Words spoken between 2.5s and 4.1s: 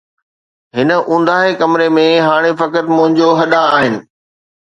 فقط منهنجون هڏا آهن